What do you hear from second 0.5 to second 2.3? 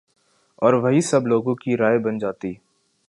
اور وہی سب لوگوں کی رائے بن